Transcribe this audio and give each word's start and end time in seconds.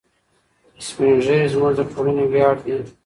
سپین 0.87 1.15
ږیري 1.25 1.47
زموږ 1.53 1.73
د 1.77 1.81
ټولنې 1.91 2.23
ویاړ 2.31 2.55
دي. 2.65 2.77